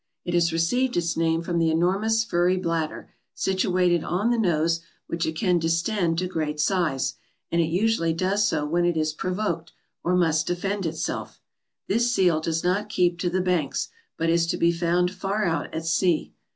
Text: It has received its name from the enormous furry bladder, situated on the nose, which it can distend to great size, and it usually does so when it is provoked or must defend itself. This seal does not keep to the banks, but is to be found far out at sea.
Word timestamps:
It 0.25 0.33
has 0.33 0.51
received 0.51 0.97
its 0.97 1.15
name 1.15 1.43
from 1.43 1.59
the 1.59 1.69
enormous 1.69 2.23
furry 2.23 2.57
bladder, 2.57 3.11
situated 3.35 4.03
on 4.03 4.31
the 4.31 4.37
nose, 4.39 4.79
which 5.05 5.27
it 5.27 5.35
can 5.35 5.59
distend 5.59 6.17
to 6.17 6.27
great 6.27 6.59
size, 6.59 7.13
and 7.51 7.61
it 7.61 7.65
usually 7.65 8.11
does 8.11 8.47
so 8.47 8.65
when 8.65 8.83
it 8.83 8.97
is 8.97 9.13
provoked 9.13 9.73
or 10.03 10.15
must 10.15 10.47
defend 10.47 10.87
itself. 10.87 11.39
This 11.87 12.11
seal 12.11 12.39
does 12.41 12.63
not 12.63 12.89
keep 12.89 13.19
to 13.19 13.29
the 13.29 13.41
banks, 13.41 13.89
but 14.17 14.31
is 14.31 14.47
to 14.47 14.57
be 14.57 14.71
found 14.71 15.11
far 15.11 15.45
out 15.45 15.71
at 15.71 15.85
sea. 15.85 16.33